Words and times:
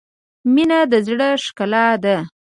•مینه 0.53 0.79
د 0.91 0.93
زړۀ 1.07 1.29
ښکلا 1.43 1.87
ده. 2.03 2.17